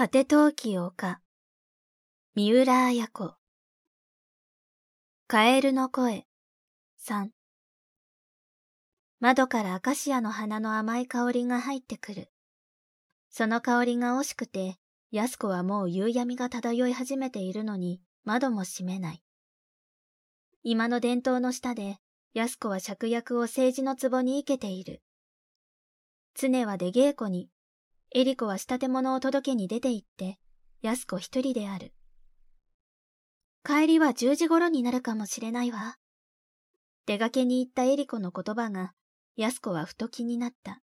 [0.00, 1.20] 果て陶器丘。
[2.34, 3.34] 三浦綾子。
[5.26, 6.26] カエルの声。
[6.96, 7.32] 三。
[9.18, 12.30] 窓からアカシアの花の甘い香りが入ってくる。
[13.28, 14.78] その香りが惜しくて、
[15.10, 19.22] 安子はもう夕闇が漂い始めているのに、窓も閉めない。
[20.62, 21.98] 今の伝統の下で、
[22.32, 25.02] 安子は芍薬を政治の壺に生けている。
[26.34, 27.50] 常は出稽古に
[28.12, 30.40] エリコは仕立て物を届けに出て行って、
[30.82, 31.92] 安子一人である。
[33.64, 35.96] 帰りは十時頃になるかもしれないわ。
[37.06, 38.94] 出かけに行ったエリコの言葉が、
[39.36, 40.82] 安子はふと気になった。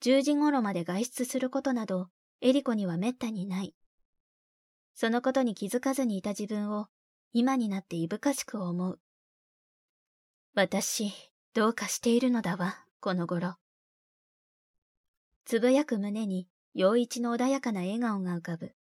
[0.00, 2.10] 十時頃まで外出することなど、
[2.40, 3.74] エリコには滅多にない。
[4.94, 6.86] そのことに気づかずにいた自分を、
[7.32, 9.00] 今になっていぶかしく思う。
[10.54, 11.12] 私、
[11.54, 13.61] どうかしているのだわ、この頃。
[15.44, 18.74] つぶやく胸に、陽一の穏やかな笑顔が浮かぶ。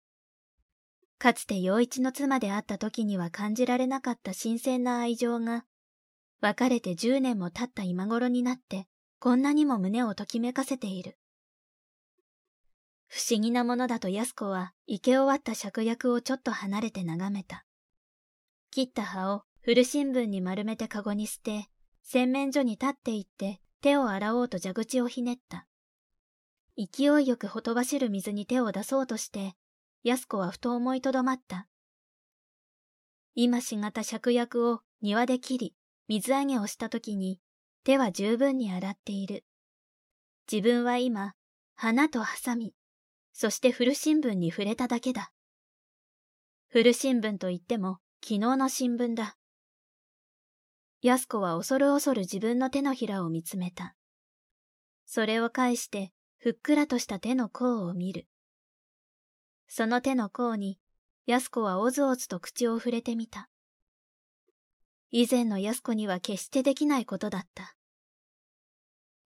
[1.19, 5.65] かつて陽一の妻であった時には感じられなかった新鮮な愛情が、
[6.41, 8.87] 別れて十年も経った今頃になって、
[9.19, 11.19] こんなにも胸をときめかせている。
[13.07, 17.67] 不思議なものだと安子は、生け終わった芍薬をちょっと離れて眺めた。
[18.71, 21.69] 切った葉を古新聞に丸めてカゴに捨て、
[22.03, 25.67] 洗面所に立って行って手を洗おうと蛇口をひねった。
[26.77, 29.55] 勢いよくほとばしる水に手を出そうとして、
[30.03, 31.69] 安子はふと思いとどまった。
[33.35, 35.75] 今しがた芍薬を庭で切り、
[36.09, 37.41] 水揚げをした時に、
[37.85, 39.45] 手は十分に洗っている。
[40.51, 41.35] 自分は今、
[41.75, 42.75] 花とハサミ、
[43.33, 45.33] そして古新聞に触れただけだ。
[46.69, 49.37] 古新聞といっても、昨日の新聞だ。
[51.03, 53.95] 安子は恐る恐る自分の手のひらを見つめた。
[55.07, 58.27] それを返してふっくらとした手の甲を見る。
[59.69, 60.79] その手の甲に、
[61.27, 63.51] 安子はおずおずと口を触れてみた。
[65.11, 67.77] 以前の安子には決してできないことだった。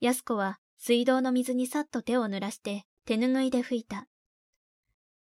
[0.00, 4.08] 安子は水道の水にさっと手を濡らして手ぬぐいで拭いた。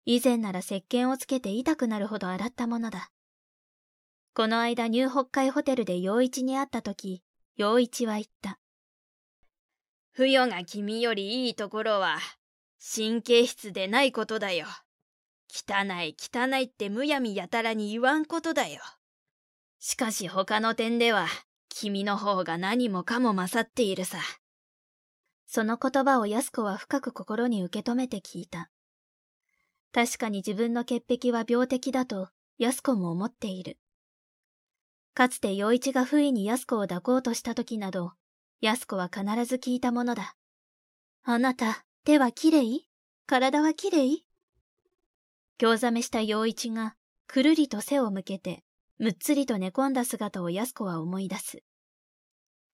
[0.05, 3.11] 以前なら石鹸をつけて痛くなるほど洗ったものだ。
[4.35, 7.23] この間ニュー北海ホテルで陽一に会った時、
[7.57, 8.60] 陽一は言った。
[10.21, 12.19] 不与が君よりいいところは、
[12.95, 14.67] 神経質でないことだよ。
[15.49, 18.83] 汚い汚いってむやみやたらに言わんことだよ。
[19.79, 21.27] しかし他の点では、
[21.71, 24.19] 君の方が何もかも勝っているさ。
[25.47, 28.71] その言葉を安子は深く心に受け止めて聞いた。
[29.91, 32.29] 確かに自分の潔癖は病的だと
[32.59, 33.79] 安子も思っている。
[35.15, 38.13] かつて陽一が不意に安子を抱こうとした時など、
[38.63, 40.37] 安子は必ず聞いたものだ。
[41.25, 42.87] あなた、手はきれい？
[43.27, 44.27] 体はきれい？
[45.57, 46.95] 興ざめした陽一が、
[47.27, 48.63] くるりと背を向けて、
[48.99, 51.63] むっつりと寝込んだ姿を安子は思い出す。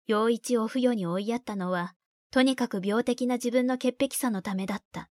[0.08, 1.94] 陽一を不与に追いやったのは、
[2.32, 5.08] とにかく病的な自分の潔癖さのためだった。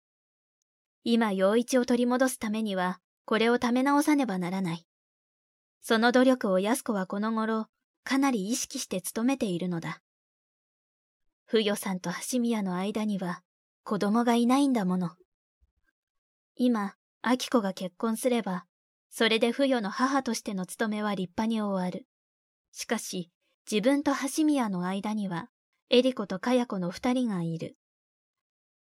[1.03, 4.87] 今陽一を取り戻すためには、これをため直さねばならない。
[5.81, 7.69] その努力を安子はこの頃、
[8.05, 10.03] かなり意識して努めているのだ。
[11.51, 13.43] 不与さんと橋宮の間には
[13.83, 15.13] 子供がいないんだもの。
[16.57, 16.95] 今、
[17.25, 18.67] 明子が結婚すれば、
[19.09, 22.07] それで不与の母としての務めは立派に終わる。
[22.71, 23.31] しかし、
[23.71, 25.49] 自分と橋宮の間には、
[25.89, 27.79] エリコとカヤ子の二人がいる。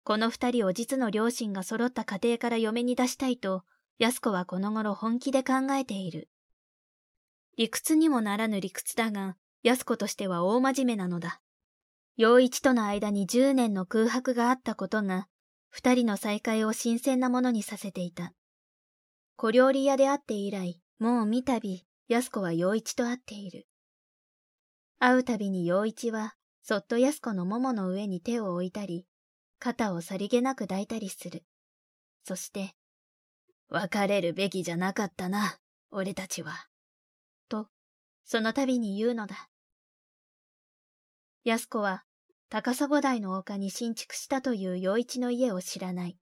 [0.04, 3.64] この二人を実の両親が揃った家庭から嫁に出したいと、
[3.98, 6.28] 安子はこの頃本気で考えている。
[7.56, 11.40] 理屈にもならぬ理屈だが、安子としては大真面目なのだ。
[12.18, 15.28] 陽一との間に十年の空白があったことが、
[15.70, 18.34] 二人の再会を新鮮なものにさせていた。
[19.36, 23.68] 小料理屋で会って以来、もう見たび、安子は陽一と会っている。
[24.98, 26.34] 会うたびに陽一は、
[26.64, 29.06] そっと安子の桃の上に手を置いたり、
[29.60, 31.44] 肩をさりげなく抱いたりする。
[32.24, 32.74] そして、
[33.70, 35.60] 別れるべきじゃなかったな、
[35.92, 36.68] 俺たちは。
[37.48, 37.68] と、
[38.25, 39.50] その度に言うのだ。
[41.44, 42.06] 安子は
[42.50, 46.18] 高砂台の丘に新築したという陽一の家を知らない。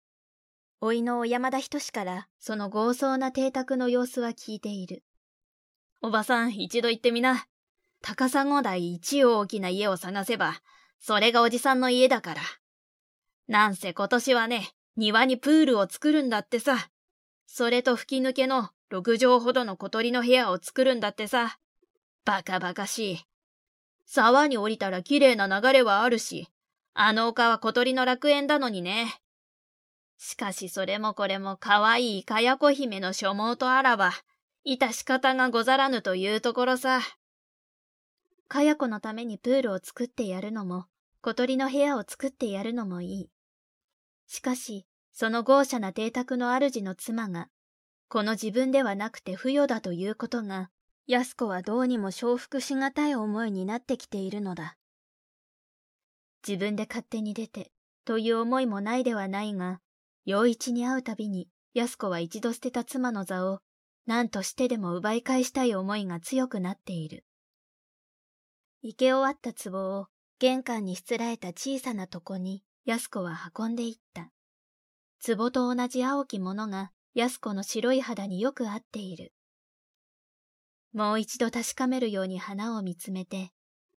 [0.80, 5.02] 老いの小山田仁からその豪壮な邸宅の様子は聞いている。
[6.00, 7.46] おばさん、一度行ってみな。
[8.02, 10.62] 高砂台一大きな家を探せば、
[10.98, 12.42] それがおじさんの家だから。
[13.46, 16.90] なんせ今年はね、庭にプールを作るんだってさ。
[17.46, 21.58] それと吹き抜けの六畳ほどの小鳥の部屋を作るんだってさ。
[22.24, 23.18] バカバカしい。
[24.06, 26.48] 沢に降りたら綺麗な流れはあるし、
[26.92, 29.20] あの丘は小鳥の楽園だのにね。
[30.16, 34.12] しかしそれもこれも可愛いかやこ姫の所望とあらば、
[34.66, 37.00] 致し方がござらぬというところさ。
[38.48, 40.86] かや子のためにプールを作ってやるのも、
[41.20, 43.30] 小鳥の部屋を作ってやるのもいい。
[44.26, 47.48] しかし、その豪奢な邸宅の主の妻が、
[48.08, 50.70] この自分ではなくて不与だということが、
[51.06, 54.76] 安子はどうにも承服しがたい思いになってきているのだ。
[56.46, 57.70] 自分で勝手に出て、
[58.04, 59.80] という思いもないではないが、
[60.24, 63.60] 陽一に会うたびに、安子は一度捨てた妻の座を、
[64.06, 67.24] 何としてでも奪い返したい思いが強くなっている。
[68.82, 70.08] 生け終わった壺を
[70.38, 74.30] 玄関にしつらえた小さな床に安子は運んでいった。
[75.26, 79.32] 壺と同じ青きものが安子の白い肌によく合っている。
[80.94, 83.50] もう一度確かめるように花を見つめて、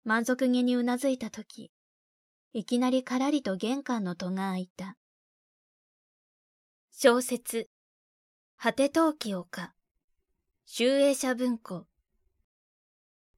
[0.05, 1.71] 満足げにうなずいたとき、
[2.55, 4.97] いきなりからりと玄関の戸が開いた。
[6.91, 7.69] 小説、
[8.57, 9.75] 果て陶器丘、
[10.65, 11.87] 集英社文庫、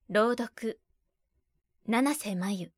[0.08, 0.80] 朗読、
[1.84, 2.77] 七瀬真由。